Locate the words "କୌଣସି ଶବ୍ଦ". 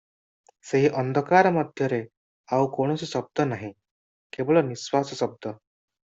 2.77-3.45